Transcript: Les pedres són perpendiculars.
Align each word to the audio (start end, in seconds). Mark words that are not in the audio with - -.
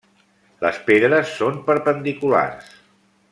Les 0.63 0.79
pedres 0.87 1.35
són 1.41 1.59
perpendiculars. 1.67 2.73